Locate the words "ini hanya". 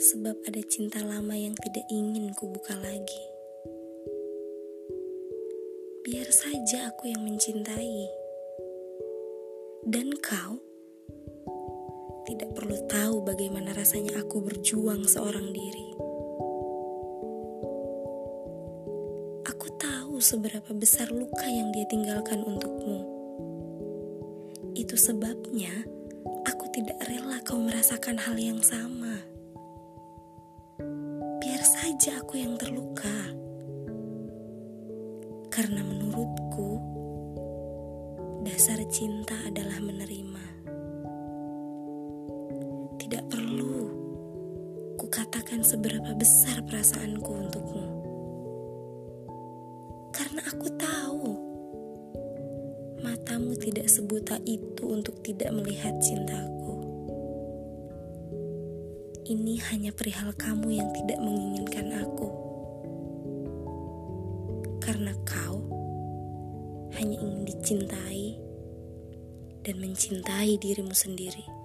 59.22-59.94